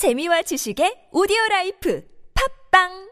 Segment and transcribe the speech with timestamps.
[0.00, 2.00] 재미와 지식의 오디오 라이프.
[2.32, 3.09] 팝빵!